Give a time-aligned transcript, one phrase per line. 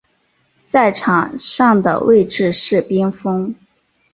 [0.63, 3.53] 在场上的位置是边锋。